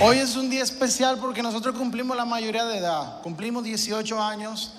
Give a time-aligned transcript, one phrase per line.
[0.00, 4.70] Hoy es un día especial porque nosotros cumplimos la mayoría de edad, cumplimos 18 años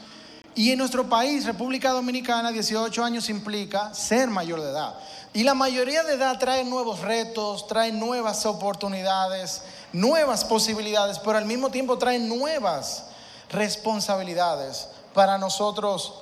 [0.55, 4.95] y en nuestro país, República Dominicana, 18 años implica ser mayor de edad.
[5.33, 11.45] Y la mayoría de edad trae nuevos retos, trae nuevas oportunidades, nuevas posibilidades, pero al
[11.45, 13.07] mismo tiempo trae nuevas
[13.49, 16.13] responsabilidades para nosotros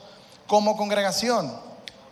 [0.48, 1.55] como congregación.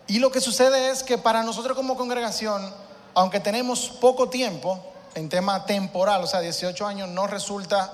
[0.06, 2.72] Y lo que sucede es que para nosotros como congregación,
[3.12, 4.80] aunque tenemos poco tiempo,
[5.16, 7.90] en tema temporal, o sea, 18 años no resulta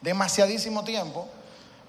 [0.00, 1.28] demasiadísimo tiempo,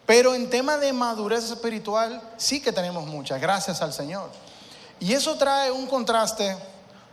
[0.05, 4.29] pero en tema de madurez espiritual sí que tenemos mucha, gracias al Señor.
[4.99, 6.57] Y eso trae un contraste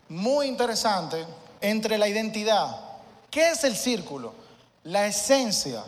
[0.09, 1.25] muy interesante
[1.61, 2.81] entre la identidad,
[3.31, 4.35] ¿qué es el círculo?
[4.83, 5.85] La esencia,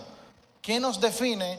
[0.63, 1.59] ¿qué nos define?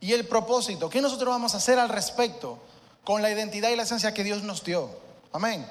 [0.00, 2.58] Y el propósito, ¿qué nosotros vamos a hacer al respecto
[3.04, 4.90] con la identidad y la esencia que Dios nos dio?
[5.32, 5.64] Amén.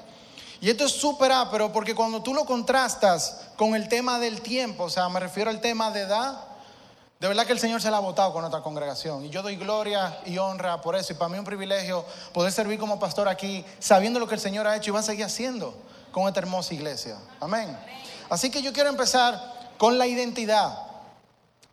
[0.60, 4.84] Y esto es súper ápero porque cuando tú lo contrastas con el tema del tiempo,
[4.84, 6.54] o sea, me refiero al tema de edad,
[7.20, 9.24] de verdad que el Señor se la ha votado con nuestra congregación.
[9.24, 11.12] Y yo doy gloria y honra por eso.
[11.12, 14.40] Y para mí es un privilegio poder servir como pastor aquí, sabiendo lo que el
[14.40, 15.74] Señor ha hecho y va a seguir haciendo
[16.12, 17.16] con esta hermosa iglesia.
[17.40, 17.76] Amén.
[18.28, 20.78] Así que yo quiero empezar con la identidad.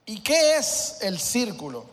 [0.05, 1.85] ¿Y qué es el círculo?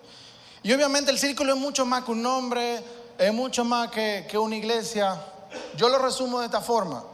[0.62, 2.82] Y obviamente el círculo es mucho más que un nombre,
[3.18, 5.20] es mucho más que, que una iglesia.
[5.76, 7.04] Yo lo resumo de esta forma.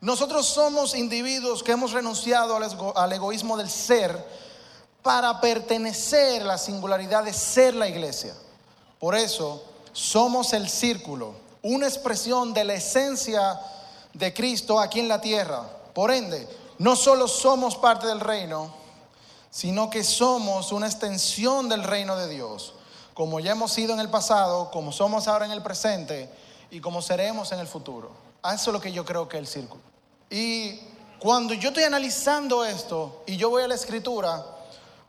[0.00, 2.58] Nosotros somos individuos que hemos renunciado
[2.94, 4.22] al egoísmo del ser
[5.02, 8.34] para pertenecer a la singularidad de ser la iglesia.
[8.98, 13.58] Por eso somos el círculo, una expresión de la esencia
[14.12, 15.62] de Cristo aquí en la tierra.
[15.94, 18.74] Por ende, no solo somos parte del reino,
[19.50, 22.74] sino que somos una extensión del reino de Dios,
[23.14, 26.28] como ya hemos sido en el pasado, como somos ahora en el presente
[26.74, 28.10] y como seremos en el futuro.
[28.44, 29.80] Eso es lo que yo creo que es el círculo.
[30.28, 30.80] Y
[31.20, 34.44] cuando yo estoy analizando esto y yo voy a la escritura,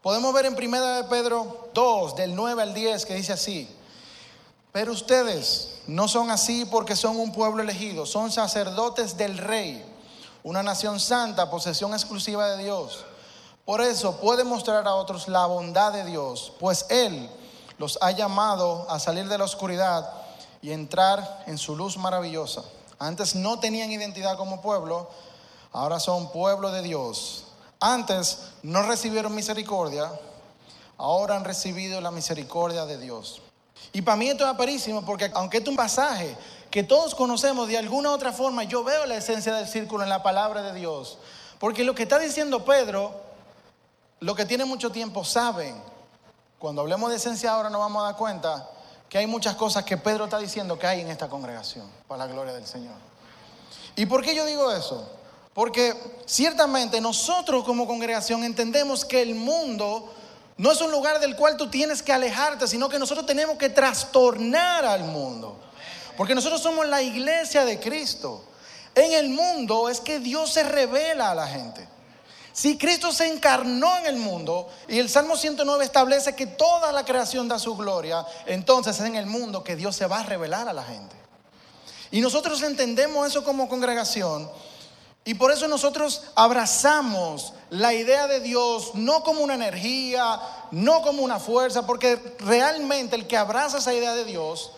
[0.03, 3.67] podemos ver en 1 de Pedro 2, del 9 al 10, que dice así,
[4.71, 9.83] pero ustedes no son así porque son un pueblo elegido, son sacerdotes del rey,
[10.43, 13.05] una nación santa, posesión exclusiva de Dios.
[13.65, 17.27] Por eso puede mostrar a otros la bondad de Dios, pues Él
[17.80, 20.24] los ha llamado a salir de la oscuridad
[20.65, 22.64] y entrar en su luz maravillosa.
[22.98, 25.08] Antes no tenían identidad como pueblo,
[25.71, 27.43] ahora son pueblo de Dios.
[27.80, 30.11] Antes no recibieron misericordia,
[30.98, 33.43] ahora han recibido la misericordia de Dios.
[33.93, 36.36] Y para mí esto es aparísimo porque aunque es un pasaje
[36.71, 40.09] que todos conocemos de alguna u otra forma, yo veo la esencia del círculo en
[40.09, 41.20] la palabra de Dios.
[41.59, 43.14] Porque lo que está diciendo Pedro,
[44.20, 45.80] lo que tiene mucho tiempo saben,
[46.58, 48.71] cuando hablemos de esencia ahora nos vamos a dar cuenta
[49.15, 52.33] que hay muchas cosas que Pedro está diciendo que hay en esta congregación, para la
[52.33, 52.95] gloria del Señor.
[53.95, 55.09] ¿Y por qué yo digo eso?
[55.53, 55.95] Porque
[56.26, 60.14] ciertamente nosotros como congregación entendemos que el mundo
[60.58, 63.70] no es un lugar del cual tú tienes que alejarte, sino que nosotros tenemos que
[63.70, 65.61] trastornar al mundo.
[66.17, 68.43] Porque nosotros somos la iglesia de Cristo.
[68.95, 71.87] En el mundo es que Dios se revela a la gente.
[72.55, 77.04] Si Cristo se encarnó en el mundo y el Salmo 109 establece que toda la
[77.04, 80.70] creación da su gloria, entonces es en el mundo que Dios se va a revelar
[80.70, 81.17] a la gente.
[82.11, 84.49] Y nosotros entendemos eso como congregación
[85.26, 90.39] y por eso nosotros abrazamos la idea de Dios no como una energía,
[90.72, 94.72] no como una fuerza, porque realmente el que abraza esa idea de Dios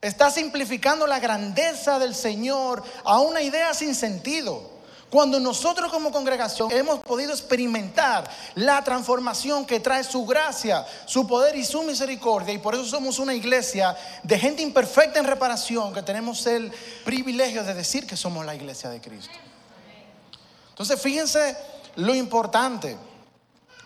[0.00, 4.75] está simplificando la grandeza del Señor a una idea sin sentido.
[5.16, 11.56] Cuando nosotros como congregación hemos podido experimentar la transformación que trae su gracia, su poder
[11.56, 16.02] y su misericordia, y por eso somos una iglesia de gente imperfecta en reparación, que
[16.02, 16.70] tenemos el
[17.02, 19.32] privilegio de decir que somos la iglesia de Cristo.
[20.68, 21.56] Entonces fíjense
[21.94, 22.98] lo importante.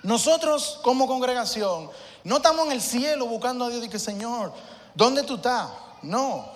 [0.03, 1.93] Nosotros como congregación
[2.25, 4.53] no estamos en el cielo buscando a Dios y que Señor,
[4.97, 5.69] ¿dónde tú estás?
[6.03, 6.51] No.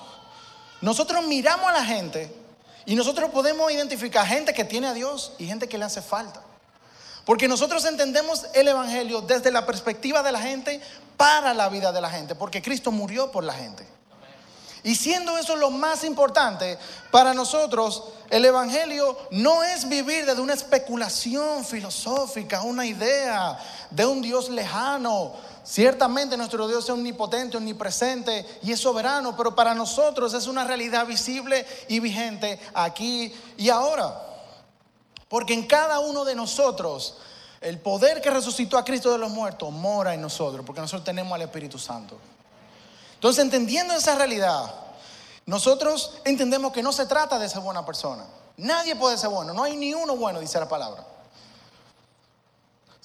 [0.81, 2.44] Nosotros miramos a la gente
[2.87, 6.43] y nosotros podemos identificar gente que tiene a Dios y gente que le hace falta.
[7.25, 10.81] Porque nosotros entendemos el Evangelio desde la perspectiva de la gente
[11.17, 13.87] para la vida de la gente, porque Cristo murió por la gente.
[14.83, 16.79] Y siendo eso lo más importante,
[17.11, 23.59] para nosotros el Evangelio no es vivir desde una especulación filosófica, una idea
[23.91, 25.33] de un Dios lejano,
[25.65, 31.07] Ciertamente nuestro Dios es omnipotente, omnipresente y es soberano, pero para nosotros es una realidad
[31.07, 34.21] visible y vigente aquí y ahora.
[35.27, 37.17] Porque en cada uno de nosotros
[37.63, 41.33] el poder que resucitó a Cristo de los muertos mora en nosotros, porque nosotros tenemos
[41.33, 42.19] al Espíritu Santo.
[43.15, 44.71] Entonces, entendiendo esa realidad,
[45.47, 48.27] nosotros entendemos que no se trata de ser buena persona.
[48.59, 51.07] Nadie puede ser bueno, no hay ni uno bueno, dice la palabra.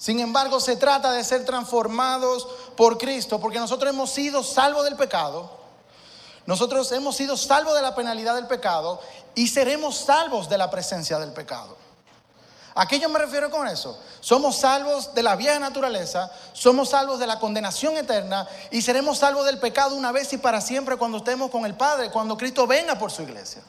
[0.00, 4.96] Sin embargo, se trata de ser transformados por Cristo, porque nosotros hemos sido salvos del
[4.96, 5.50] pecado,
[6.46, 8.98] nosotros hemos sido salvos de la penalidad del pecado
[9.34, 11.76] y seremos salvos de la presencia del pecado.
[12.74, 14.00] ¿A qué yo me refiero con eso?
[14.20, 19.44] Somos salvos de la vieja naturaleza, somos salvos de la condenación eterna y seremos salvos
[19.44, 22.98] del pecado una vez y para siempre cuando estemos con el Padre, cuando Cristo venga
[22.98, 23.60] por su iglesia.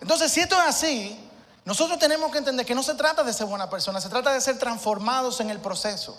[0.00, 1.27] Entonces, si esto es así,
[1.68, 4.40] nosotros tenemos que entender que no se trata de ser buena persona, se trata de
[4.40, 6.16] ser transformados en el proceso.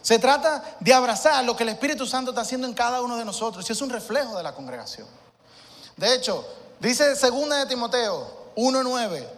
[0.00, 3.26] Se trata de abrazar lo que el Espíritu Santo está haciendo en cada uno de
[3.26, 5.06] nosotros y es un reflejo de la congregación.
[5.98, 6.46] De hecho,
[6.78, 9.28] dice 2 de Timoteo 1:9,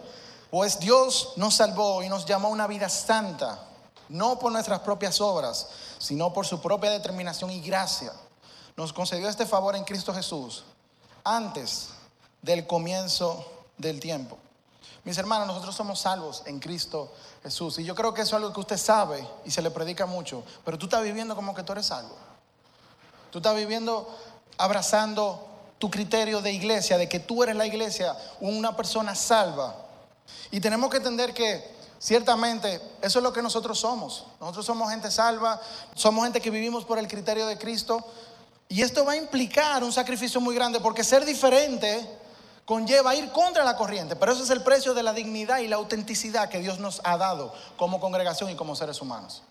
[0.49, 3.59] pues Dios nos salvó y nos llamó a una vida santa,
[4.07, 5.67] no por nuestras propias obras,
[5.99, 8.13] sino por su propia determinación y gracia.
[8.77, 10.63] Nos concedió este favor en Cristo Jesús
[11.25, 11.89] antes
[12.41, 13.45] del comienzo
[13.77, 14.37] del tiempo.
[15.03, 17.11] Mis hermanos, nosotros somos salvos en Cristo
[17.43, 17.77] Jesús.
[17.79, 20.43] Y yo creo que eso es algo que usted sabe y se le predica mucho.
[20.63, 22.15] Pero tú estás viviendo como que tú eres salvo.
[23.29, 24.07] Tú estás viviendo
[24.57, 25.45] abrazando
[25.77, 29.75] tu criterio de iglesia, de que tú eres la iglesia, una persona salva.
[30.51, 34.25] Y tenemos que entender que ciertamente eso es lo que nosotros somos.
[34.39, 35.59] Nosotros somos gente salva,
[35.95, 38.05] somos gente que vivimos por el criterio de Cristo.
[38.69, 42.07] Y esto va a implicar un sacrificio muy grande porque ser diferente
[42.65, 45.75] conlleva ir contra la corriente, pero ese es el precio de la dignidad y la
[45.75, 49.43] autenticidad que Dios nos ha dado como congregación y como seres humanos.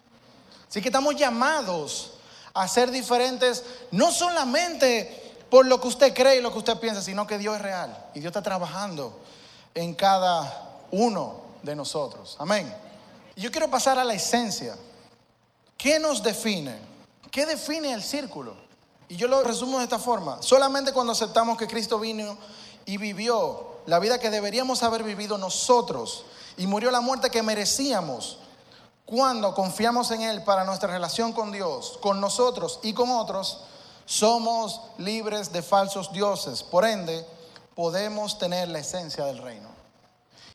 [0.68, 2.12] Así que estamos llamados
[2.54, 7.02] a ser diferentes, no solamente por lo que usted cree y lo que usted piensa,
[7.02, 9.20] sino que Dios es real y Dios está trabajando
[9.74, 12.36] en cada uno de nosotros.
[12.38, 12.74] Amén.
[13.36, 14.76] Yo quiero pasar a la esencia.
[15.76, 16.78] ¿Qué nos define?
[17.30, 18.54] ¿Qué define el círculo?
[19.08, 20.40] Y yo lo resumo de esta forma.
[20.42, 22.38] Solamente cuando aceptamos que Cristo vino
[22.86, 26.24] y vivió la vida que deberíamos haber vivido nosotros
[26.56, 28.38] y murió la muerte que merecíamos
[29.04, 33.60] cuando confiamos en Él para nuestra relación con Dios, con nosotros y con otros,
[34.06, 36.62] somos libres de falsos dioses.
[36.62, 37.26] Por ende,
[37.74, 39.71] podemos tener la esencia del reino.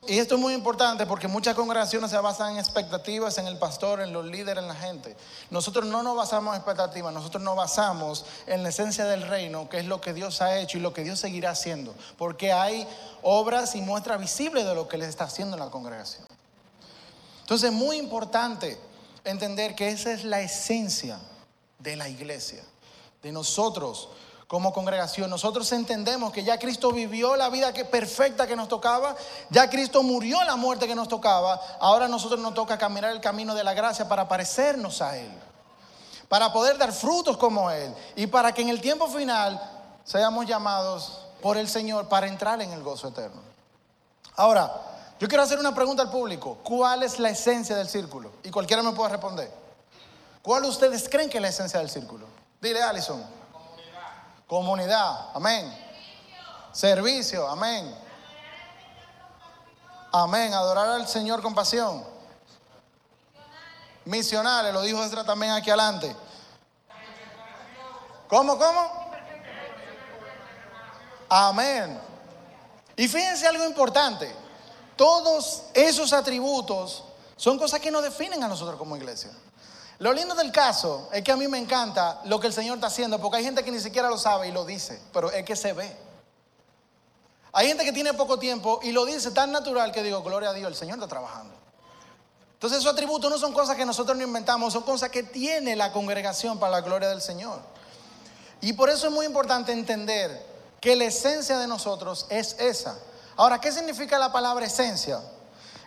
[0.10, 4.00] Y esto es muy importante porque muchas congregaciones se basan en expectativas, en el pastor,
[4.00, 5.18] en los líderes, en la gente.
[5.50, 9.80] Nosotros no nos basamos en expectativas, nosotros nos basamos en la esencia del reino, que
[9.80, 11.94] es lo que Dios ha hecho y lo que Dios seguirá haciendo.
[12.18, 12.88] Porque hay
[13.22, 16.26] obras y muestras visibles de lo que Él está haciendo en la congregación.
[17.42, 18.80] Entonces es muy importante
[19.26, 21.20] entender que esa es la esencia
[21.80, 22.64] de la iglesia,
[23.22, 24.08] de nosotros
[24.48, 25.30] como congregación.
[25.30, 29.16] Nosotros entendemos que ya Cristo vivió la vida que, perfecta que nos tocaba,
[29.50, 33.54] ya Cristo murió la muerte que nos tocaba, ahora nosotros nos toca caminar el camino
[33.54, 35.32] de la gracia para parecernos a Él,
[36.30, 39.60] para poder dar frutos como Él y para que en el tiempo final
[40.06, 43.42] seamos llamados por el Señor para entrar en el gozo eterno.
[44.38, 44.72] Ahora,
[45.20, 46.60] yo quiero hacer una pregunta al público.
[46.64, 48.32] ¿Cuál es la esencia del círculo?
[48.44, 49.52] Y cualquiera me puede responder.
[50.44, 52.26] ¿Cuál ustedes creen que es la esencia del círculo?
[52.62, 53.37] Dile, Alison.
[54.48, 55.72] Comunidad, amén.
[56.72, 57.94] Servicio, amén.
[60.12, 60.54] Amén.
[60.54, 62.04] Adorar al Señor con pasión.
[64.06, 66.16] Misionales, lo dijo Ezra también aquí adelante.
[68.30, 69.12] ¿Cómo, cómo?
[71.30, 72.00] Amén.
[72.96, 74.34] Y fíjense algo importante.
[74.96, 77.04] Todos esos atributos
[77.36, 79.32] son cosas que nos definen a nosotros como iglesia.
[80.00, 82.88] Lo lindo del caso es que a mí me encanta lo que el Señor está
[82.88, 85.56] haciendo, porque hay gente que ni siquiera lo sabe y lo dice, pero es que
[85.56, 85.96] se ve.
[87.52, 90.54] Hay gente que tiene poco tiempo y lo dice tan natural que digo, gloria a
[90.54, 91.56] Dios, el Señor está trabajando.
[92.54, 95.92] Entonces esos atributos no son cosas que nosotros no inventamos, son cosas que tiene la
[95.92, 97.60] congregación para la gloria del Señor.
[98.62, 100.46] Y por eso es muy importante entender
[100.80, 102.98] que la esencia de nosotros es esa.
[103.36, 105.22] Ahora, ¿qué significa la palabra esencia?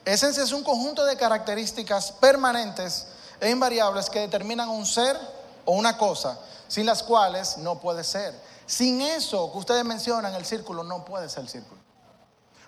[0.05, 3.07] Esencia es un conjunto de características permanentes
[3.41, 5.17] e invariables que determinan un ser
[5.65, 8.39] o una cosa, sin las cuales no puede ser.
[8.67, 11.81] Sin eso que ustedes mencionan, el círculo no puede ser el círculo.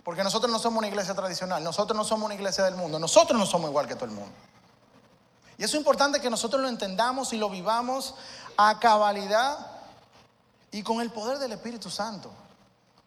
[0.03, 3.39] Porque nosotros no somos una iglesia tradicional, nosotros no somos una iglesia del mundo, nosotros
[3.39, 4.33] no somos igual que todo el mundo.
[5.59, 8.15] Y es importante que nosotros lo entendamos y lo vivamos
[8.57, 9.59] a cabalidad
[10.73, 12.33] y con el poder del Espíritu Santo.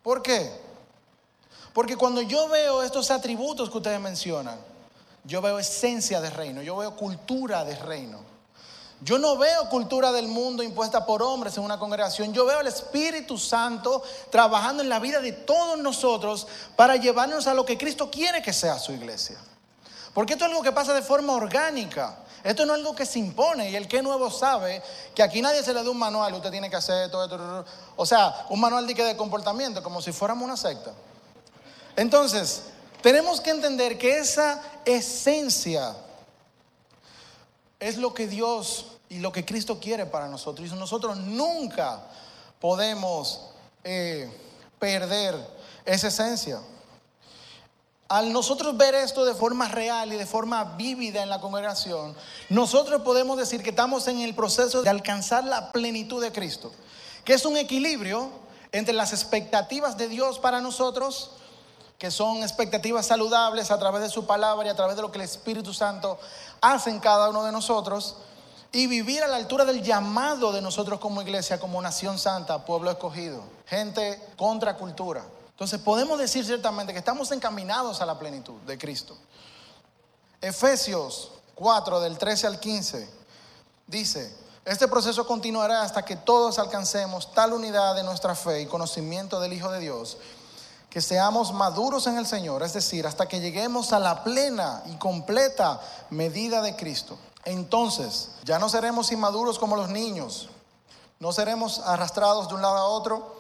[0.01, 0.63] ¿Por qué?
[1.74, 4.57] Porque cuando yo veo estos atributos que ustedes mencionan,
[5.25, 8.36] yo veo esencia de reino, yo veo cultura de reino.
[9.01, 12.34] Yo no veo cultura del mundo impuesta por hombres en una congregación.
[12.34, 14.01] Yo veo al Espíritu Santo
[14.32, 18.53] trabajando en la vida de todos nosotros para llevarnos a lo que Cristo quiere que
[18.53, 19.38] sea su iglesia.
[20.13, 22.20] Porque esto es algo que pasa de forma orgánica.
[22.41, 23.70] Esto no es algo que se impone.
[23.70, 24.82] Y el que nuevo sabe
[25.13, 26.34] que aquí nadie se le da un manual.
[26.34, 27.65] Usted tiene que hacer todo esto.
[27.98, 30.94] O sea, un manual de, comportamiento, como si fuéramos una secta.
[31.98, 32.63] Entonces,
[33.05, 35.95] tenemos que entender que esa esencia
[37.79, 40.71] es lo que Dios y lo que Cristo quiere para nosotros.
[40.71, 42.01] Y nosotros nunca
[42.59, 43.41] podemos
[43.83, 44.27] eh,
[44.79, 45.35] perder
[45.85, 46.59] esa esencia.
[48.07, 52.15] Al nosotros ver esto de forma real y de forma vívida en la congregación,
[52.50, 56.71] nosotros podemos decir que estamos en el proceso de alcanzar la plenitud de Cristo,
[57.24, 58.31] que es un equilibrio
[58.71, 61.29] entre las expectativas de Dios para nosotros,
[61.98, 65.18] que son expectativas saludables a través de su palabra y a través de lo que
[65.18, 66.20] el Espíritu Santo
[66.62, 68.16] hace en cada uno de nosotros,
[68.75, 72.92] y vivir a la altura del llamado de nosotros como iglesia, como nación santa, pueblo
[72.92, 75.24] escogido, gente contra cultura.
[75.52, 79.16] Entonces podemos decir ciertamente que estamos encaminados a la plenitud de Cristo.
[80.42, 83.10] Efesios 4 del 13 al 15
[83.88, 84.36] dice,
[84.66, 89.54] este proceso continuará hasta que todos alcancemos tal unidad de nuestra fe y conocimiento del
[89.54, 90.18] Hijo de Dios,
[90.96, 94.96] que seamos maduros en el Señor, es decir, hasta que lleguemos a la plena y
[94.96, 97.18] completa medida de Cristo.
[97.44, 100.48] Entonces, ya no seremos inmaduros como los niños,
[101.20, 103.36] no seremos arrastrados de un lado a otro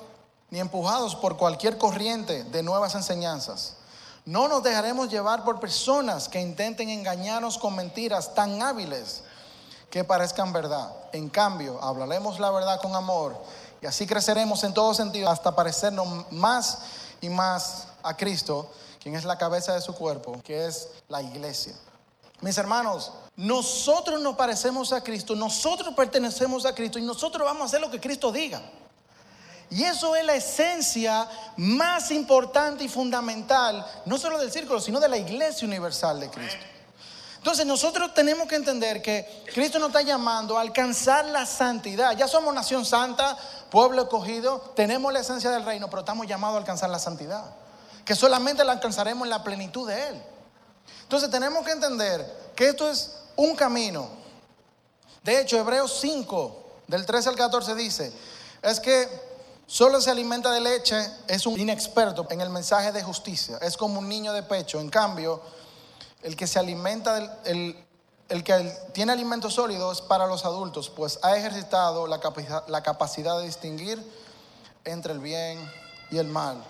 [0.49, 3.77] ni empujados por cualquier corriente de nuevas enseñanzas.
[4.25, 9.23] No nos dejaremos llevar por personas que intenten engañarnos con mentiras tan hábiles
[9.89, 10.93] que parezcan verdad.
[11.13, 13.41] En cambio, hablaremos la verdad con amor
[13.81, 16.79] y así creceremos en todo sentido hasta parecernos más
[17.29, 21.73] más a Cristo, quien es la cabeza de su cuerpo, que es la iglesia.
[22.41, 27.65] Mis hermanos, nosotros nos parecemos a Cristo, nosotros pertenecemos a Cristo y nosotros vamos a
[27.65, 28.61] hacer lo que Cristo diga.
[29.69, 31.27] Y eso es la esencia
[31.57, 36.63] más importante y fundamental, no solo del círculo, sino de la iglesia universal de Cristo.
[37.37, 42.17] Entonces nosotros tenemos que entender que Cristo nos está llamando a alcanzar la santidad.
[42.17, 43.37] Ya somos nación santa,
[43.75, 47.43] pueblo escogido, tenemos la esencia del reino, pero estamos llamados a alcanzar la santidad.
[48.05, 50.23] Que solamente la alcanzaremos en la plenitud de Él.
[51.03, 54.07] Entonces tenemos que entender que esto es un camino.
[55.25, 58.13] De hecho, Hebreos 5, del 13 al 14 dice,
[58.61, 59.35] es que
[59.67, 60.95] Solo se alimenta de leche,
[61.27, 64.79] es un inexperto en el mensaje de justicia, es como un niño de pecho.
[64.79, 65.41] En cambio,
[66.21, 67.84] el que se alimenta, del, el,
[68.43, 72.19] que tiene alimento sólido es para los adultos, pues ha ejercitado la,
[72.67, 74.01] la capacidad de distinguir
[74.83, 75.71] entre el bien
[76.11, 76.63] y el mal.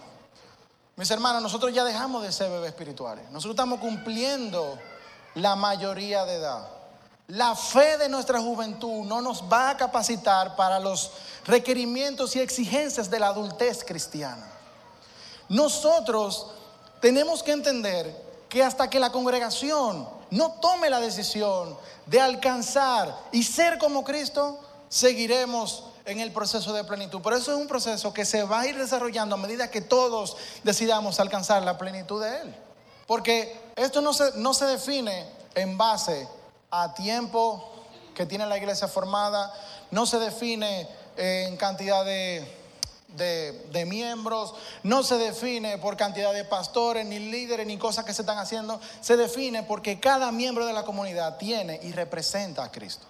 [0.97, 3.25] Mis hermanos, nosotros ya dejamos de ser bebés espirituales.
[3.31, 4.77] Nosotros estamos cumpliendo
[5.35, 6.69] la mayoría de edad.
[7.27, 11.12] La fe de nuestra juventud no nos va a capacitar para los
[11.45, 14.47] requerimientos y exigencias de la adultez cristiana.
[15.50, 16.47] Nosotros
[17.01, 23.44] tenemos que entender que hasta que la congregación no tome la decisión de alcanzar y
[23.44, 27.22] ser como Cristo, seguiremos en el proceso de plenitud.
[27.22, 30.38] Por eso es un proceso que se va a ir desarrollando a medida que todos
[30.63, 32.55] decidamos alcanzar la plenitud de Él.
[33.08, 36.27] Porque esto no se, no se define en base
[36.72, 37.72] a tiempo
[38.13, 39.53] que tiene la iglesia formada,
[39.91, 42.64] no se define en cantidad de,
[43.15, 44.53] de, miembros,
[44.84, 48.79] no se define por cantidad de pastores, ni líderes, ni cosas que se están haciendo,
[49.01, 53.05] se define porque cada miembro de la comunidad tiene y representa a Cristo.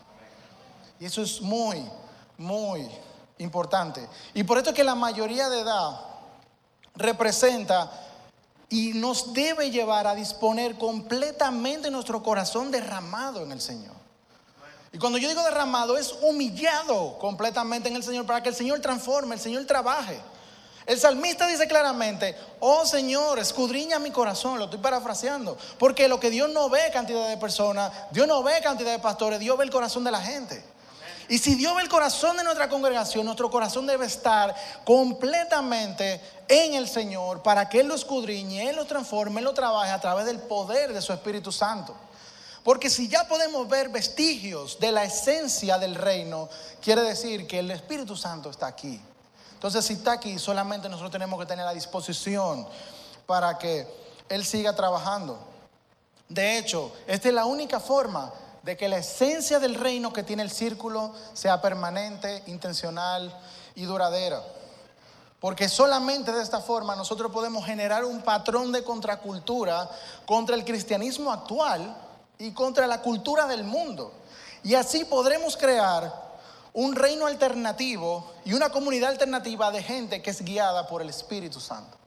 [0.99, 1.83] Y eso es muy,
[2.37, 2.87] muy
[3.37, 4.07] importante.
[4.33, 5.99] Y por esto es que la mayoría de edad
[6.95, 7.91] representa
[8.69, 14.04] y nos debe llevar a disponer completamente nuestro corazón derramado en el Señor.
[14.95, 18.79] Y cuando yo digo derramado es humillado completamente en el Señor para que el Señor
[18.79, 20.17] transforme, el Señor trabaje.
[20.85, 26.29] El salmista dice claramente, oh Señor, escudriña mi corazón, lo estoy parafraseando, porque lo que
[26.29, 29.69] Dios no ve cantidad de personas, Dios no ve cantidad de pastores, Dios ve el
[29.69, 30.63] corazón de la gente.
[31.27, 36.73] Y si Dios ve el corazón de nuestra congregación, nuestro corazón debe estar completamente en
[36.73, 40.25] el Señor para que Él lo escudriñe, Él lo transforme, Él lo trabaje a través
[40.25, 41.97] del poder de su Espíritu Santo.
[42.65, 46.49] Porque si ya podemos ver vestigios de la esencia del reino,
[46.81, 48.99] quiere decir que el Espíritu Santo está aquí.
[49.53, 52.67] Entonces, si está aquí, solamente nosotros tenemos que tener la disposición
[53.27, 53.87] para que
[54.29, 55.37] Él siga trabajando.
[56.27, 60.41] De hecho, esta es la única forma de que la esencia del reino que tiene
[60.41, 63.31] el círculo sea permanente, intencional
[63.75, 64.41] y duradera.
[65.39, 69.87] Porque solamente de esta forma nosotros podemos generar un patrón de contracultura
[70.25, 71.95] contra el cristianismo actual
[72.39, 74.11] y contra la cultura del mundo.
[74.63, 76.11] Y así podremos crear
[76.73, 81.59] un reino alternativo y una comunidad alternativa de gente que es guiada por el Espíritu
[81.59, 81.97] Santo.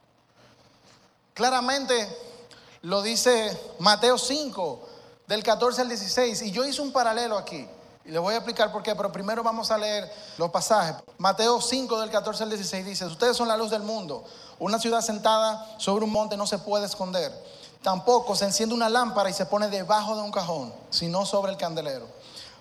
[1.34, 2.08] Claramente
[2.82, 4.88] lo dice Mateo 5,
[5.28, 6.42] del 14 al 16.
[6.42, 7.68] Y yo hice un paralelo aquí.
[8.04, 10.96] Y le voy a explicar por qué, pero primero vamos a leer los pasajes.
[11.18, 14.24] Mateo 5 del 14 al 16 dice, ustedes son la luz del mundo.
[14.58, 17.30] Una ciudad sentada sobre un monte no se puede esconder.
[17.82, 21.58] Tampoco se enciende una lámpara y se pone debajo de un cajón, sino sobre el
[21.58, 22.06] candelero.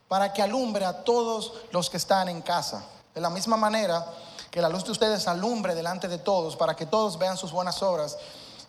[0.07, 2.81] para que alumbre a todos los que están en casa.
[3.13, 4.05] De la misma manera
[4.49, 7.83] que la luz de ustedes alumbre delante de todos, para que todos vean sus buenas
[7.83, 8.17] obras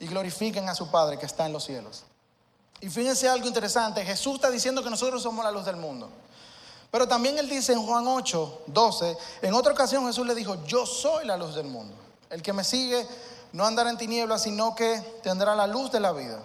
[0.01, 2.03] y glorifiquen a su Padre que está en los cielos.
[2.81, 6.09] Y fíjense algo interesante, Jesús está diciendo que nosotros somos la luz del mundo.
[6.91, 10.87] Pero también él dice en Juan 8, 12, en otra ocasión Jesús le dijo, yo
[10.87, 11.95] soy la luz del mundo.
[12.31, 13.07] El que me sigue
[13.53, 16.39] no andará en tinieblas, sino que tendrá la luz de la vida.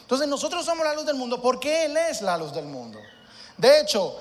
[0.00, 2.98] Entonces nosotros somos la luz del mundo porque Él es la luz del mundo.
[3.56, 4.16] De hecho,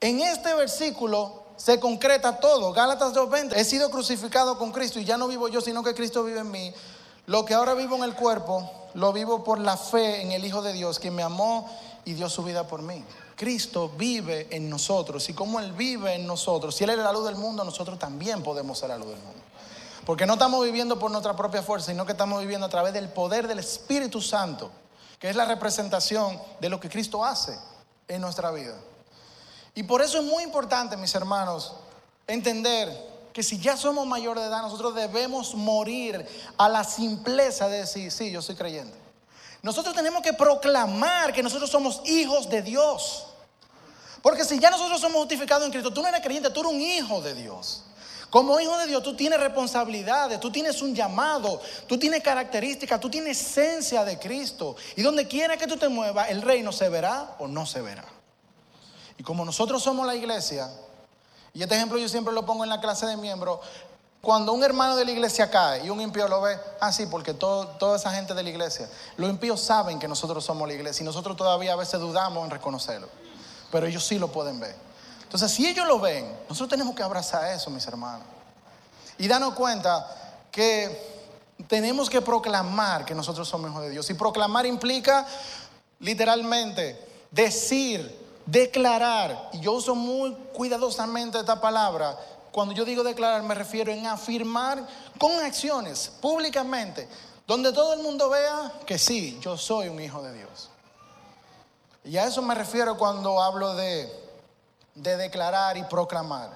[0.00, 2.72] en este versículo se concreta todo.
[2.72, 6.24] Gálatas 2.20, he sido crucificado con Cristo y ya no vivo yo, sino que Cristo
[6.24, 6.72] vive en mí.
[7.26, 10.62] Lo que ahora vivo en el cuerpo, lo vivo por la fe en el Hijo
[10.62, 11.68] de Dios, quien me amó
[12.04, 13.04] y dio su vida por mí.
[13.36, 17.26] Cristo vive en nosotros y como Él vive en nosotros, si Él es la luz
[17.26, 19.40] del mundo, nosotros también podemos ser la luz del mundo.
[20.08, 23.10] Porque no estamos viviendo por nuestra propia fuerza, sino que estamos viviendo a través del
[23.10, 24.72] poder del Espíritu Santo
[25.18, 27.58] que es la representación de lo que Cristo hace
[28.06, 28.74] en nuestra vida.
[29.74, 31.74] Y por eso es muy importante, mis hermanos,
[32.26, 32.88] entender
[33.32, 38.10] que si ya somos mayor de edad, nosotros debemos morir a la simpleza de decir,
[38.10, 38.96] sí, yo soy creyente.
[39.62, 43.26] Nosotros tenemos que proclamar que nosotros somos hijos de Dios.
[44.22, 46.80] Porque si ya nosotros somos justificados en Cristo, tú no eres creyente, tú eres un
[46.80, 47.84] hijo de Dios.
[48.30, 53.08] Como hijo de Dios, tú tienes responsabilidades, tú tienes un llamado, tú tienes características, tú
[53.08, 54.76] tienes esencia de Cristo.
[54.96, 58.04] Y donde quiera que tú te muevas, el reino se verá o no se verá.
[59.16, 60.70] Y como nosotros somos la iglesia,
[61.54, 63.60] y este ejemplo yo siempre lo pongo en la clase de miembros,
[64.20, 67.32] cuando un hermano de la iglesia cae y un impío lo ve, ah, sí, porque
[67.34, 71.06] toda esa gente de la iglesia, los impíos saben que nosotros somos la iglesia y
[71.06, 73.08] nosotros todavía a veces dudamos en reconocerlo,
[73.72, 74.87] pero ellos sí lo pueden ver.
[75.28, 78.26] Entonces, si ellos lo ven, nosotros tenemos que abrazar eso, mis hermanos.
[79.18, 81.18] Y darnos cuenta que
[81.66, 84.08] tenemos que proclamar que nosotros somos hijos de Dios.
[84.08, 85.26] Y proclamar implica
[86.00, 86.98] literalmente
[87.30, 89.50] decir, declarar.
[89.52, 92.18] Y yo uso muy cuidadosamente esta palabra.
[92.50, 94.82] Cuando yo digo declarar me refiero en afirmar
[95.18, 97.06] con acciones públicamente,
[97.46, 100.70] donde todo el mundo vea que sí, yo soy un hijo de Dios.
[102.02, 104.27] Y a eso me refiero cuando hablo de
[105.02, 106.50] de declarar y proclamar.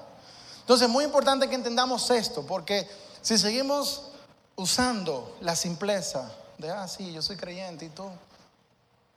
[0.61, 2.89] Entonces, es muy importante que entendamos esto, porque
[3.21, 4.11] si seguimos
[4.57, 8.09] usando la simpleza de, ah, sí, yo soy creyente y tú,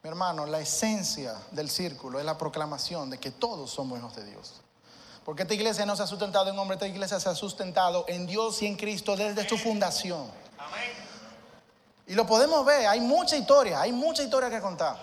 [0.04, 4.26] mi hermano, la esencia del círculo es la proclamación de que todos somos hijos de
[4.26, 4.54] Dios.
[5.24, 8.28] Porque esta iglesia no se ha sustentado en hombre, esta iglesia se ha sustentado en
[8.28, 10.30] Dios y en Cristo desde su fundación.
[12.08, 14.98] Y lo podemos ver, hay mucha historia, hay mucha historia que contar.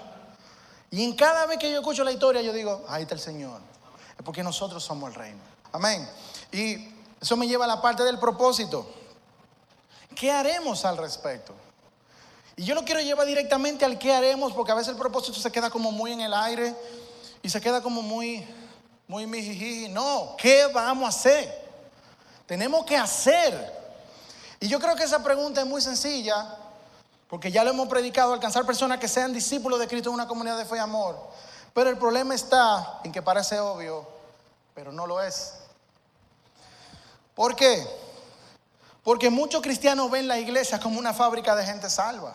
[0.92, 3.71] Y en cada vez que yo escucho la historia, yo digo, ahí está el Señor
[4.24, 5.40] porque nosotros somos el reino.
[5.72, 6.08] Amén.
[6.50, 6.88] Y
[7.20, 8.86] eso me lleva a la parte del propósito.
[10.14, 11.54] ¿Qué haremos al respecto?
[12.56, 15.50] Y yo lo quiero llevar directamente al qué haremos, porque a veces el propósito se
[15.50, 16.74] queda como muy en el aire
[17.42, 18.46] y se queda como muy,
[19.08, 19.88] muy mijiji.
[19.88, 21.62] No, ¿qué vamos a hacer?
[22.46, 23.80] Tenemos que hacer.
[24.60, 26.56] Y yo creo que esa pregunta es muy sencilla,
[27.28, 30.58] porque ya lo hemos predicado, alcanzar personas que sean discípulos de Cristo en una comunidad
[30.58, 31.18] de fe y amor.
[31.74, 34.06] Pero el problema está en que parece obvio,
[34.74, 35.54] pero no lo es.
[37.34, 37.86] ¿Por qué?
[39.02, 42.34] Porque muchos cristianos ven la iglesia como una fábrica de gente salva.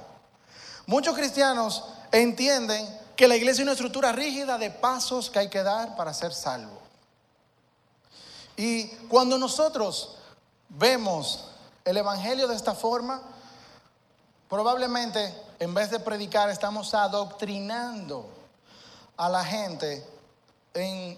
[0.85, 5.63] Muchos cristianos entienden que la iglesia es una estructura rígida de pasos que hay que
[5.63, 6.77] dar para ser salvo.
[8.55, 10.15] Y cuando nosotros
[10.69, 11.49] vemos
[11.85, 13.21] el Evangelio de esta forma,
[14.49, 18.29] probablemente en vez de predicar estamos adoctrinando
[19.17, 20.05] a la gente
[20.73, 21.17] en,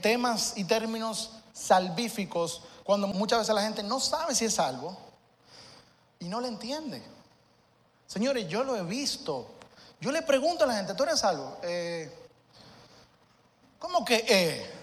[0.00, 4.96] temas y términos salvíficos cuando muchas veces la gente no sabe si es salvo
[6.20, 7.02] y no le entiende.
[8.06, 9.46] Señores, yo lo he visto.
[10.00, 11.58] Yo le pregunto a la gente, ¿tú eres salvo?
[11.62, 12.10] Eh,
[13.78, 14.74] ¿Cómo que eh?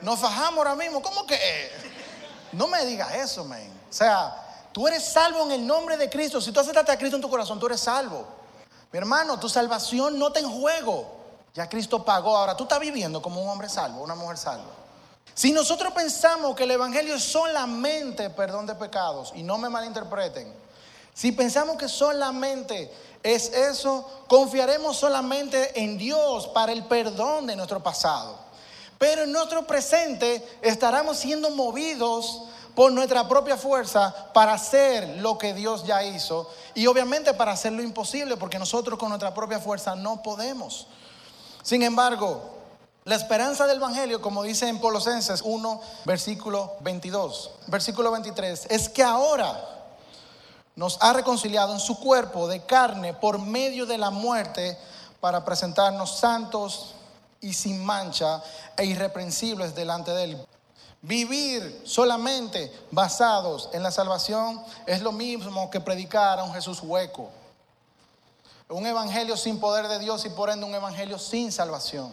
[0.00, 1.70] Nos fajamos ahora mismo, ¿cómo que eh?
[2.52, 3.70] No me digas eso, men.
[3.90, 6.40] O sea, tú eres salvo en el nombre de Cristo.
[6.40, 8.26] Si tú aceptaste a Cristo en tu corazón, tú eres salvo.
[8.92, 11.06] Mi hermano, tu salvación no está en juego.
[11.54, 12.36] Ya Cristo pagó.
[12.36, 14.70] Ahora tú estás viviendo como un hombre salvo, una mujer salva.
[15.34, 20.52] Si nosotros pensamos que el Evangelio es solamente perdón de pecados, y no me malinterpreten,
[21.14, 27.82] si pensamos que solamente es eso, confiaremos solamente en Dios para el perdón de nuestro
[27.82, 28.38] pasado.
[28.98, 32.42] Pero en nuestro presente estaremos siendo movidos
[32.78, 37.72] por nuestra propia fuerza para hacer lo que Dios ya hizo y obviamente para hacer
[37.72, 40.86] lo imposible porque nosotros con nuestra propia fuerza no podemos.
[41.64, 42.40] Sin embargo,
[43.02, 49.02] la esperanza del Evangelio, como dice en Colosenses 1, versículo 22, versículo 23, es que
[49.02, 49.58] ahora
[50.76, 54.78] nos ha reconciliado en su cuerpo de carne por medio de la muerte
[55.18, 56.94] para presentarnos santos
[57.40, 58.40] y sin mancha
[58.76, 60.46] e irreprensibles delante de Él.
[61.00, 67.30] Vivir solamente basados en la salvación es lo mismo que predicar a un Jesús hueco.
[68.68, 72.12] Un evangelio sin poder de Dios y por ende un evangelio sin salvación.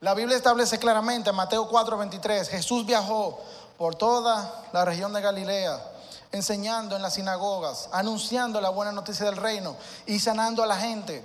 [0.00, 3.40] La Biblia establece claramente en Mateo 4:23, Jesús viajó
[3.76, 5.82] por toda la región de Galilea,
[6.30, 9.76] enseñando en las sinagogas, anunciando la buena noticia del reino
[10.06, 11.24] y sanando a la gente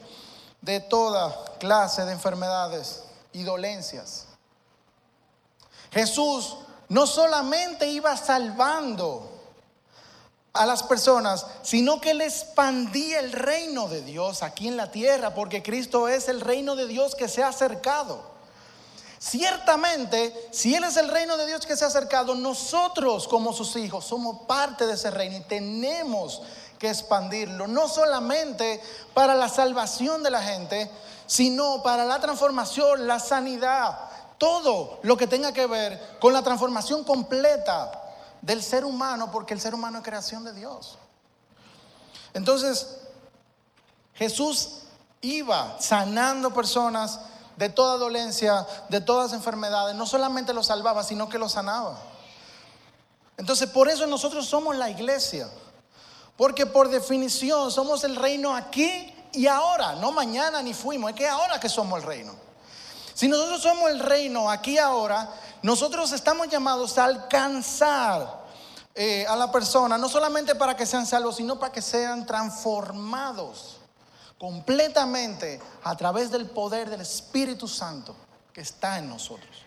[0.61, 3.03] de toda clase de enfermedades
[3.33, 4.28] y dolencias.
[5.91, 9.29] Jesús no solamente iba salvando
[10.53, 15.33] a las personas, sino que le expandía el reino de Dios aquí en la tierra,
[15.33, 18.29] porque Cristo es el reino de Dios que se ha acercado.
[19.19, 23.75] Ciertamente, si Él es el reino de Dios que se ha acercado, nosotros como sus
[23.75, 26.41] hijos somos parte de ese reino y tenemos
[26.79, 28.81] que expandirlo, no solamente
[29.13, 30.89] para la salvación de la gente,
[31.27, 34.08] sino para la transformación, la sanidad,
[34.39, 37.91] todo lo que tenga que ver con la transformación completa
[38.41, 40.97] del ser humano, porque el ser humano es creación de Dios.
[42.33, 42.97] Entonces,
[44.15, 44.79] Jesús
[45.21, 47.19] iba sanando personas
[47.57, 49.95] de toda dolencia, de todas enfermedades.
[49.95, 51.99] No solamente los salvaba, sino que los sanaba.
[53.37, 55.49] Entonces, por eso nosotros somos la iglesia.
[56.37, 61.27] Porque por definición somos el reino aquí y ahora, no mañana ni fuimos, es que
[61.27, 62.48] ahora que somos el reino.
[63.19, 65.29] Si nosotros somos el reino aquí ahora,
[65.61, 68.45] nosotros estamos llamados a alcanzar
[68.95, 73.75] eh, a la persona, no solamente para que sean salvos, sino para que sean transformados
[74.37, 78.15] completamente a través del poder del Espíritu Santo
[78.53, 79.65] que está en nosotros.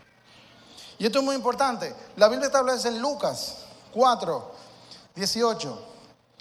[0.99, 1.95] Y esto es muy importante.
[2.17, 3.57] La Biblia establece en Lucas
[3.93, 4.51] 4,
[5.15, 5.89] 18.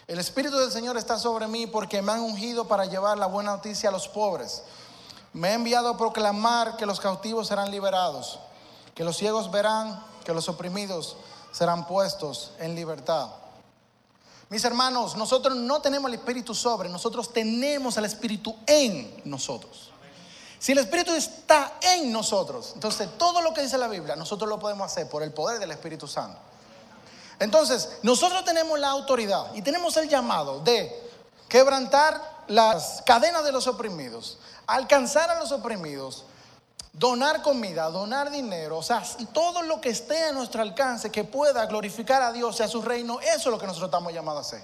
[0.08, 3.52] El Espíritu del Señor está sobre mí porque me han ungido para llevar la buena
[3.52, 4.64] noticia a los pobres.
[5.34, 8.40] Me ha enviado a proclamar que los cautivos serán liberados,
[8.94, 11.16] que los ciegos verán, que los oprimidos
[11.52, 13.30] serán puestos en libertad.
[14.50, 19.92] Mis hermanos, nosotros no tenemos el Espíritu sobre, nosotros tenemos el Espíritu en nosotros.
[20.60, 24.60] Si el Espíritu está en nosotros, entonces todo lo que dice la Biblia, nosotros lo
[24.60, 26.38] podemos hacer por el poder del Espíritu Santo.
[27.40, 31.10] Entonces, nosotros tenemos la autoridad y tenemos el llamado de
[31.48, 34.38] quebrantar las cadenas de los oprimidos,
[34.76, 36.26] alcanzar a los oprimidos,
[36.94, 39.04] donar comida, donar dinero, o sea,
[39.34, 42.82] todo lo que esté a nuestro alcance que pueda glorificar a Dios y a su
[42.82, 44.64] reino, eso es lo que nosotros estamos llamados a hacer.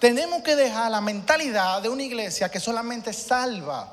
[0.00, 3.90] Tenemos que dejar la mentalidad de una iglesia que solamente salva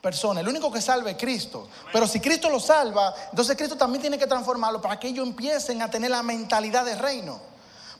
[0.00, 0.42] personas.
[0.42, 1.68] El único que salva es Cristo.
[1.92, 5.80] Pero si Cristo lo salva, entonces Cristo también tiene que transformarlo para que ellos empiecen
[5.80, 7.40] a tener la mentalidad de reino.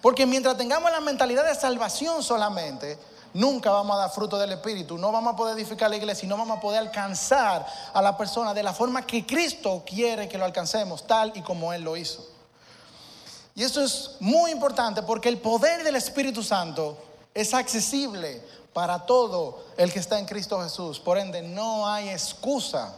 [0.01, 2.99] Porque mientras tengamos la mentalidad de salvación solamente,
[3.35, 6.29] nunca vamos a dar fruto del Espíritu, no vamos a poder edificar la iglesia y
[6.29, 10.39] no vamos a poder alcanzar a la persona de la forma que Cristo quiere que
[10.39, 12.27] lo alcancemos, tal y como Él lo hizo.
[13.55, 16.97] Y eso es muy importante porque el poder del Espíritu Santo
[17.35, 18.43] es accesible
[18.73, 20.99] para todo el que está en Cristo Jesús.
[20.99, 22.95] Por ende, no hay excusa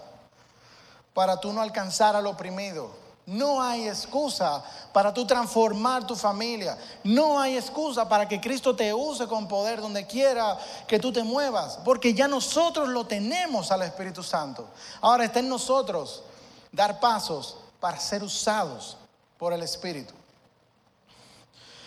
[1.13, 3.04] para tú no alcanzar al oprimido.
[3.27, 6.77] No hay excusa para tú transformar tu familia.
[7.03, 11.23] No hay excusa para que Cristo te use con poder donde quiera que tú te
[11.23, 11.79] muevas.
[11.85, 14.69] Porque ya nosotros lo tenemos al Espíritu Santo.
[15.01, 16.23] Ahora está en nosotros
[16.71, 18.99] dar pasos para ser usados
[19.39, 20.13] por el Espíritu.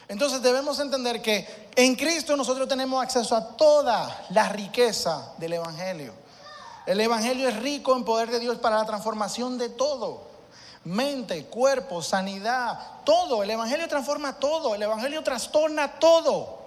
[0.07, 6.13] Entonces debemos entender que en Cristo nosotros tenemos acceso a toda la riqueza del Evangelio.
[6.87, 10.36] El Evangelio es rico en poder de Dios para la transformación de todo.
[10.87, 13.43] Mente, cuerpo, sanidad, todo.
[13.43, 14.73] El Evangelio transforma todo.
[14.73, 16.59] El Evangelio trastorna todo.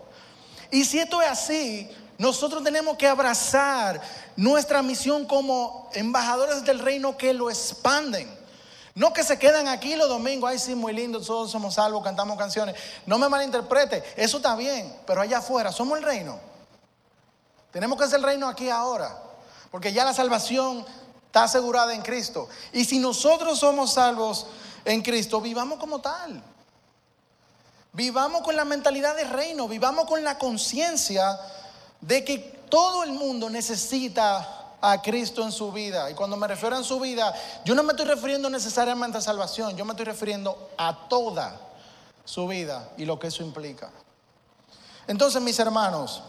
[0.70, 3.98] Y si esto es así, nosotros tenemos que abrazar
[4.36, 8.30] nuestra misión como embajadores del reino que lo expanden.
[8.94, 12.36] No que se quedan aquí los domingos, ay sí, muy lindo, todos somos salvos, cantamos
[12.36, 12.76] canciones.
[13.06, 16.38] No me malinterprete, eso está bien, pero allá afuera somos el reino.
[17.70, 19.16] Tenemos que ser el reino aquí ahora,
[19.70, 20.84] porque ya la salvación
[21.30, 22.48] está asegurada en Cristo.
[22.72, 24.46] Y si nosotros somos salvos
[24.84, 26.42] en Cristo, vivamos como tal.
[27.92, 31.38] Vivamos con la mentalidad de reino, vivamos con la conciencia
[32.00, 32.38] de que
[32.68, 36.10] todo el mundo necesita a Cristo en su vida.
[36.10, 37.32] Y cuando me refiero en su vida,
[37.64, 41.60] yo no me estoy refiriendo necesariamente a salvación, yo me estoy refiriendo a toda
[42.24, 43.88] su vida y lo que eso implica.
[45.06, 46.24] Entonces, mis hermanos,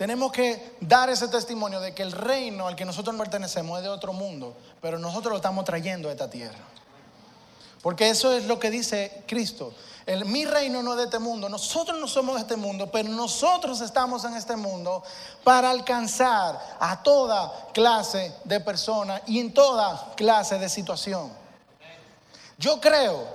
[0.00, 3.90] tenemos que dar ese testimonio de que el reino al que nosotros pertenecemos es de
[3.90, 6.56] otro mundo, pero nosotros lo estamos trayendo a esta tierra.
[7.82, 9.74] Porque eso es lo que dice Cristo.
[10.06, 13.10] el, mi reino no es de este mundo, nosotros no somos de este mundo, pero
[13.10, 15.02] nosotros estamos en este mundo
[15.44, 21.30] para alcanzar a toda clase de personas y en toda clase de situación.
[22.56, 23.26] Yo creo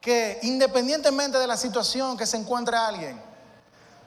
[0.00, 3.31] que independientemente de la situación que se encuentre alguien,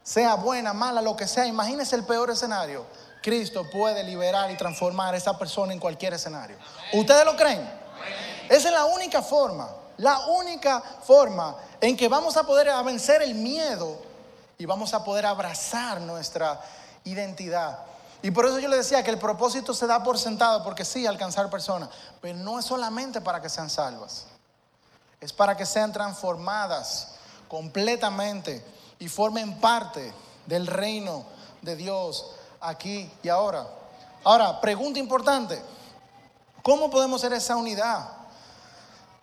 [0.06, 2.86] sea buena, mala, lo que sea, imagínese el peor escenario,
[3.24, 6.58] Cristo puede liberar y transformar a esa persona en cualquier escenario.
[6.94, 7.68] ¿Ustedes lo creen?
[8.48, 13.34] Esa es la única forma, la única forma en que vamos a poder vencer el
[13.34, 14.00] miedo
[14.60, 16.62] y vamos a poder abrazar nuestra
[17.04, 17.80] identidad.
[18.22, 21.08] Y por eso yo le decía que el propósito se da por sentado, porque sí,
[21.08, 21.90] alcanzar personas,
[22.22, 24.28] pero no es solamente para que sean salvas,
[25.20, 27.16] es para que sean transformadas
[27.48, 30.14] completamente y formen parte
[30.46, 31.26] del reino
[31.62, 32.32] de Dios
[32.62, 33.68] aquí y ahora.
[34.24, 35.62] Ahora, pregunta importante,
[36.64, 38.10] ¿cómo podemos ser esa unidad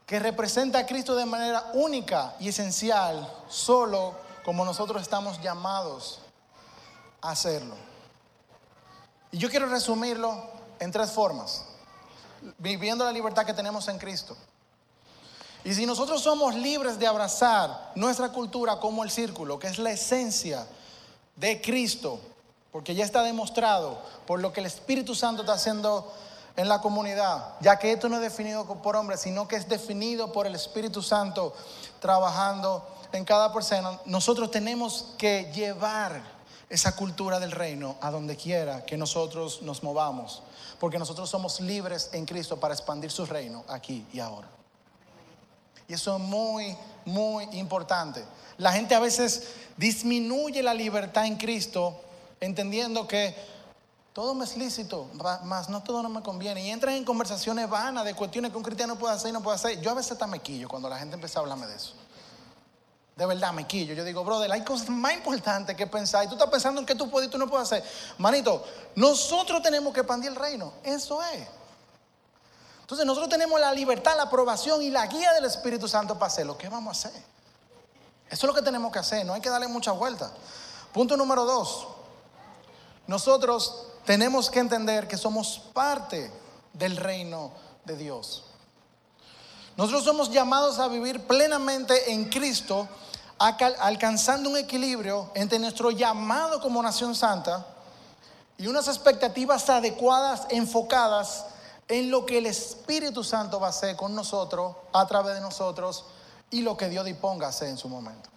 [0.07, 6.21] que representa a Cristo de manera única y esencial, solo como nosotros estamos llamados
[7.21, 7.75] a hacerlo?
[9.31, 11.65] Y yo quiero resumirlo en tres formas,
[12.59, 14.37] viviendo la libertad que tenemos en Cristo.
[15.65, 19.93] Y si nosotros somos libres de abrazar nuestra cultura como el círculo, que es la
[19.93, 20.67] esencia
[21.37, 22.19] de Cristo,
[22.73, 26.13] porque ya está demostrado por lo que el Espíritu Santo está haciendo
[26.57, 30.33] en la comunidad, ya que esto no es definido por hombres, sino que es definido
[30.33, 31.55] por el Espíritu Santo
[32.01, 36.23] trabajando en cada persona, nosotros tenemos que llevar
[36.69, 40.43] esa cultura del reino a donde quiera que nosotros nos movamos,
[40.81, 44.62] porque nosotros somos libres en Cristo para expandir su reino aquí y ahora.
[45.89, 48.25] Y eso es muy, muy importante.
[48.59, 52.01] La gente a veces disminuye la libertad en Cristo
[52.41, 53.35] entendiendo que
[54.13, 55.09] todo me es lícito,
[55.45, 56.67] más no todo no me conviene.
[56.67, 59.57] Y entran en conversaciones vanas de cuestiones que un cristiano puede hacer y no puede
[59.57, 59.81] hacer.
[59.81, 61.95] Yo a veces hasta me quillo cuando la gente empieza a hablarme de eso.
[63.17, 63.95] De verdad, me quillo.
[63.95, 66.25] Yo digo, brother, hay cosas más importantes que pensar.
[66.25, 67.85] Y tú estás pensando en qué tú puedes y tú no puedes hacer.
[68.19, 68.65] Manito,
[68.97, 70.73] nosotros tenemos que expandir el reino.
[70.83, 71.47] Eso es.
[72.93, 76.59] Entonces nosotros tenemos la libertad, la aprobación y la guía del Espíritu Santo para hacerlo.
[76.59, 77.23] ¿Qué vamos a hacer?
[78.29, 79.25] Eso es lo que tenemos que hacer.
[79.25, 80.31] No hay que darle mucha vuelta.
[80.93, 81.87] Punto número dos.
[83.07, 86.31] Nosotros tenemos que entender que somos parte
[86.75, 87.53] del reino
[87.87, 88.45] de Dios.
[89.79, 92.87] Nosotros somos llamados a vivir plenamente en Cristo,
[93.39, 97.65] alcanzando un equilibrio entre nuestro llamado como nación santa
[98.59, 101.47] y unas expectativas adecuadas, enfocadas
[101.89, 106.05] en lo que el Espíritu Santo va a hacer con nosotros, a través de nosotros,
[106.51, 108.31] y lo que Dios disponga a hacer en su momento.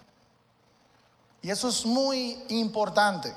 [1.41, 3.33] Y eso es muy importante.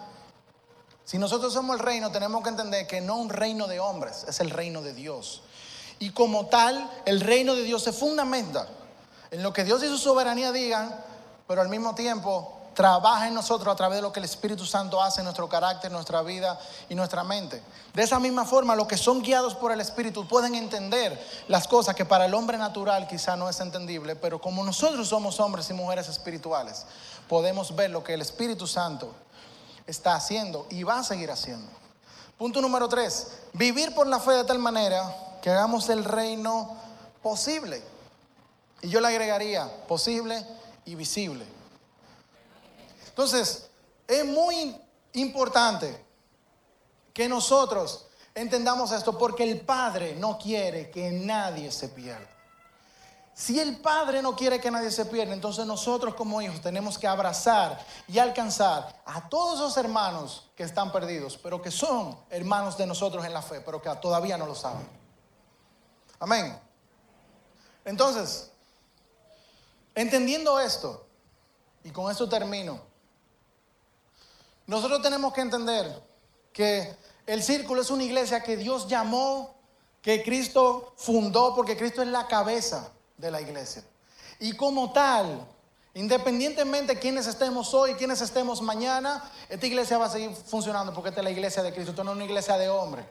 [1.05, 4.41] Si nosotros somos el reino, tenemos que entender que no un reino de hombres, es
[4.41, 5.43] el reino de Dios.
[5.99, 8.69] Y como tal, el reino de Dios se fundamenta
[9.31, 10.95] en lo que Dios y su soberanía digan,
[11.47, 15.03] pero al mismo tiempo trabaja en nosotros a través de lo que el Espíritu Santo
[15.03, 16.57] hace en nuestro carácter, nuestra vida
[16.89, 17.61] y nuestra mente.
[17.93, 21.97] De esa misma forma, los que son guiados por el Espíritu pueden entender las cosas
[21.97, 25.73] que para el hombre natural quizá no es entendible, pero como nosotros somos hombres y
[25.73, 26.87] mujeres espirituales,
[27.29, 29.13] podemos ver lo que el Espíritu Santo
[29.85, 31.69] está haciendo y va a seguir haciendo.
[32.37, 35.03] Punto número tres, vivir por la fe de tal manera
[35.43, 36.77] que hagamos el reino
[37.25, 37.83] posible.
[38.83, 40.47] Y yo le agregaría posible
[40.85, 41.58] y visible.
[43.19, 43.69] Entonces,
[44.07, 44.81] es muy
[45.15, 46.07] importante
[47.13, 52.31] que nosotros entendamos esto porque el Padre no quiere que nadie se pierda.
[53.35, 57.09] Si el Padre no quiere que nadie se pierda, entonces nosotros como hijos tenemos que
[57.09, 62.87] abrazar y alcanzar a todos esos hermanos que están perdidos, pero que son hermanos de
[62.87, 64.89] nosotros en la fe, pero que todavía no lo saben.
[66.21, 66.57] Amén.
[67.85, 68.53] Entonces,
[69.97, 71.05] entendiendo esto,
[71.83, 72.87] y con esto termino,
[74.69, 76.03] nosotros tenemos que entender
[76.53, 76.95] que
[77.27, 79.55] el círculo es una iglesia que Dios llamó,
[80.03, 83.83] que Cristo fundó, porque Cristo es la cabeza de la iglesia.
[84.39, 85.43] Y como tal,
[85.95, 91.09] independientemente de quiénes estemos hoy, quiénes estemos mañana, esta iglesia va a seguir funcionando porque
[91.09, 93.07] esta es la iglesia de Cristo, esto no es una iglesia de hombres.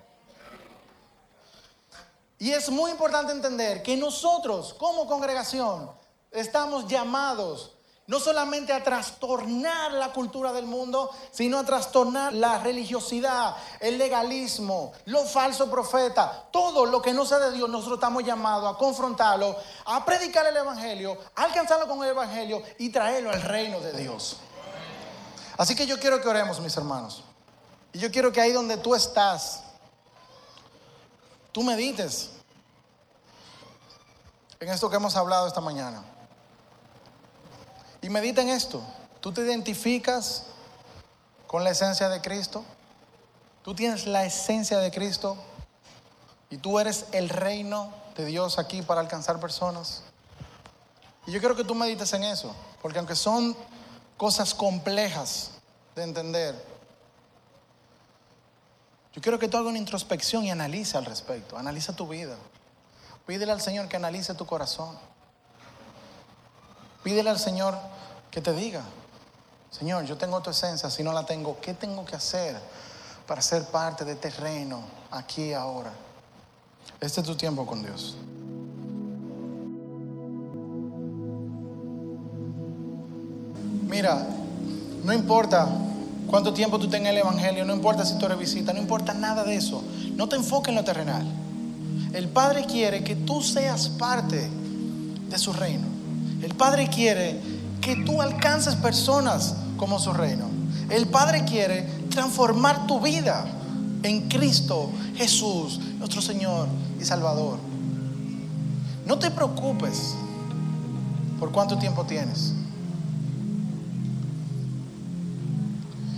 [2.38, 5.90] Y es muy importante entender que nosotros como congregación
[6.30, 7.77] estamos llamados
[8.08, 14.94] no solamente a trastornar la cultura del mundo, sino a trastornar la religiosidad, el legalismo,
[15.06, 19.58] los falsos profetas, todo lo que no sea de Dios, nosotros estamos llamados a confrontarlo,
[19.86, 24.38] a predicar el Evangelio, a alcanzarlo con el Evangelio y traerlo al reino de Dios.
[25.58, 27.24] Así que yo quiero que oremos, mis hermanos.
[27.92, 29.64] Y yo quiero que ahí donde tú estás,
[31.52, 32.30] tú medites
[34.62, 36.17] en esto que hemos hablado esta mañana.
[38.02, 38.82] Y medita en esto.
[39.22, 40.44] ¿Tú te identificas
[41.48, 42.64] con la esencia de Cristo?
[43.64, 45.38] ¿Tú tienes la esencia de Cristo?
[46.50, 50.04] ¿Y tú eres el reino de Dios aquí para alcanzar personas?
[51.26, 53.56] Y yo quiero que tú medites en eso, porque aunque son
[54.16, 55.52] cosas complejas
[55.96, 56.56] de entender,
[59.14, 62.38] yo quiero que tú hagas una introspección y analice al respecto, analiza tu vida.
[63.26, 64.98] Pídele al Señor que analice tu corazón.
[67.08, 67.74] Pídele al Señor
[68.30, 68.82] que te diga,
[69.72, 72.60] Señor, yo tengo tu esencia, si no la tengo, ¿qué tengo que hacer
[73.26, 75.94] para ser parte de este reino aquí ahora?
[77.00, 78.18] Este es tu tiempo con Dios.
[83.88, 84.28] Mira,
[85.06, 85.66] no importa
[86.30, 89.46] cuánto tiempo tú tengas el Evangelio, no importa si tú eres visita, no importa nada
[89.46, 89.82] de eso.
[90.18, 91.26] No te enfoques en lo terrenal.
[92.12, 94.50] El Padre quiere que tú seas parte
[95.30, 95.97] de su reino.
[96.48, 97.42] El Padre quiere
[97.82, 100.46] que tú alcances personas como su reino.
[100.90, 103.46] El Padre quiere transformar tu vida
[104.02, 106.70] en Cristo Jesús, nuestro Señor
[107.02, 107.60] y Salvador.
[109.06, 110.16] No te preocupes
[111.38, 112.54] por cuánto tiempo tienes.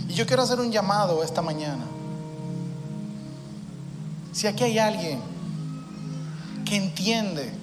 [0.08, 1.82] Y yo quiero hacer un llamado esta mañana.
[4.30, 5.18] Si aquí hay alguien
[6.64, 7.59] que entiende,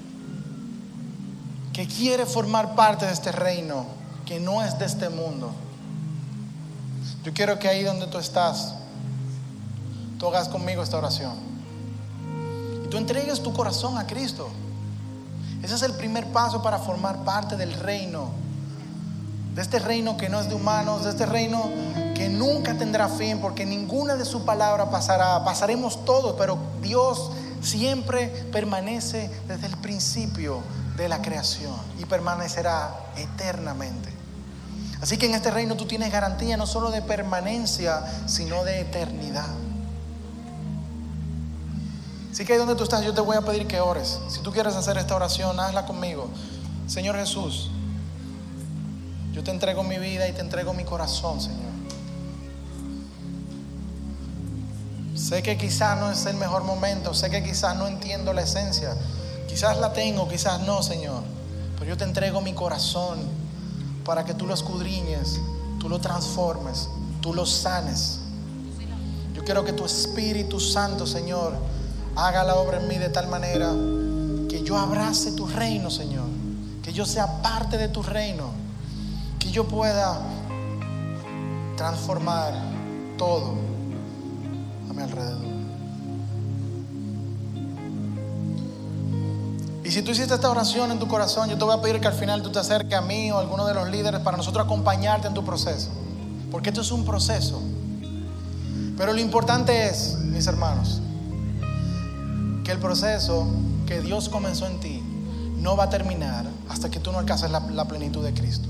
[1.78, 3.86] que quiere formar parte de este reino,
[4.26, 5.52] que no es de este mundo,
[7.24, 8.74] yo quiero que ahí donde tú estás,
[10.18, 11.36] tú hagas conmigo esta oración.
[12.84, 14.50] Y tú entregues tu corazón a Cristo.
[15.62, 18.32] Ese es el primer paso para formar parte del reino.
[19.54, 21.70] De este reino que no es de humanos, de este reino
[22.16, 25.44] que nunca tendrá fin, porque ninguna de su palabra pasará.
[25.46, 27.30] Pasaremos todos, pero Dios
[27.62, 30.64] siempre permanece desde el principio
[30.98, 34.10] de la creación y permanecerá eternamente.
[35.00, 39.48] Así que en este reino tú tienes garantía no solo de permanencia, sino de eternidad.
[42.32, 44.20] Así que ahí donde tú estás, yo te voy a pedir que ores.
[44.28, 46.30] Si tú quieres hacer esta oración, hazla conmigo.
[46.88, 47.70] Señor Jesús,
[49.34, 51.68] yo te entrego mi vida y te entrego mi corazón, Señor.
[55.16, 58.96] Sé que quizás no es el mejor momento, sé que quizás no entiendo la esencia,
[59.58, 61.24] quizás la tengo, quizás no, Señor,
[61.80, 63.18] pero yo te entrego mi corazón
[64.06, 65.40] para que tú lo escudriñes,
[65.80, 66.88] tú lo transformes,
[67.22, 68.20] tú lo sanes.
[69.34, 71.56] Yo quiero que tu Espíritu Santo, Señor,
[72.16, 73.74] haga la obra en mí de tal manera
[74.48, 76.28] que yo abrace tu reino, Señor,
[76.84, 78.52] que yo sea parte de tu reino,
[79.40, 80.22] que yo pueda
[81.76, 82.54] transformar
[83.18, 83.56] todo
[85.02, 85.57] alrededor.
[89.88, 92.08] Y si tú hiciste esta oración en tu corazón, yo te voy a pedir que
[92.10, 94.66] al final tú te acerques a mí o a alguno de los líderes para nosotros
[94.66, 95.88] acompañarte en tu proceso.
[96.52, 97.62] Porque esto es un proceso.
[98.98, 101.02] Pero lo importante es, mis hermanos,
[102.66, 103.48] que el proceso
[103.86, 105.02] que Dios comenzó en ti
[105.56, 108.68] no va a terminar hasta que tú no alcances la, la plenitud de Cristo.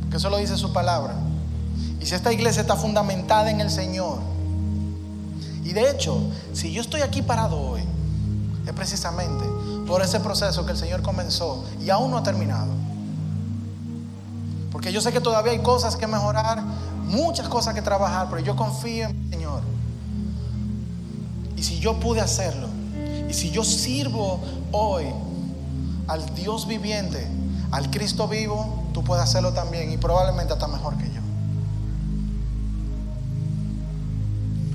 [0.00, 1.14] Porque eso lo dice su palabra.
[2.00, 4.20] Y si esta iglesia está fundamentada en el Señor,
[5.62, 6.22] y de hecho,
[6.54, 7.82] si yo estoy aquí parado hoy,
[8.66, 9.44] es precisamente
[9.92, 12.72] por ese proceso que el Señor comenzó y aún no ha terminado.
[14.70, 16.62] Porque yo sé que todavía hay cosas que mejorar,
[17.04, 19.60] muchas cosas que trabajar, pero yo confío en el Señor.
[21.58, 22.68] Y si yo pude hacerlo,
[23.28, 25.04] y si yo sirvo hoy
[26.08, 27.28] al Dios viviente,
[27.70, 31.20] al Cristo vivo, tú puedes hacerlo también y probablemente hasta mejor que yo.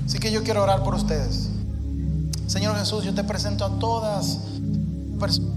[0.06, 1.48] Así que yo quiero orar por ustedes.
[2.46, 4.38] Señor Jesús, yo te presento a todas
[5.18, 5.50] personas.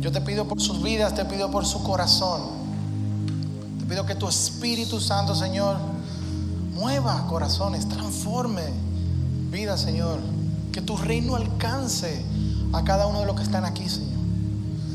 [0.00, 2.42] Yo te pido por sus vidas, te pido por su corazón.
[3.80, 5.78] Te pido que tu Espíritu Santo, Señor,
[6.74, 8.62] mueva corazones, transforme
[9.50, 10.20] vida, Señor.
[10.72, 12.22] Que tu reino alcance
[12.72, 14.20] a cada uno de los que están aquí, Señor.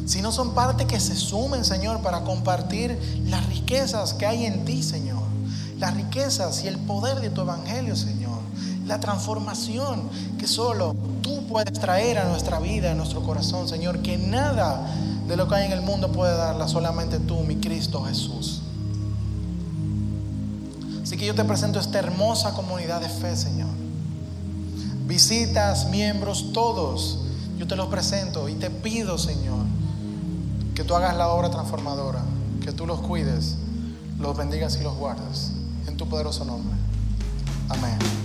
[0.06, 4.64] Si no son parte que se sumen, Señor, para compartir las riquezas que hay en
[4.66, 5.22] ti, Señor
[5.82, 8.21] las riquezas y el poder de tu evangelio, Señor.
[8.86, 14.02] La transformación que solo tú puedes traer a nuestra vida, a nuestro corazón, Señor.
[14.02, 14.88] Que nada
[15.28, 18.62] de lo que hay en el mundo puede darla, solamente tú, mi Cristo Jesús.
[21.04, 23.70] Así que yo te presento esta hermosa comunidad de fe, Señor.
[25.06, 27.20] Visitas, miembros, todos.
[27.58, 29.66] Yo te los presento y te pido, Señor,
[30.74, 32.22] que tú hagas la obra transformadora,
[32.64, 33.56] que tú los cuides,
[34.20, 35.52] los bendigas y los guardes
[36.02, 36.76] tu poderoso nombre.
[37.70, 38.21] Amén.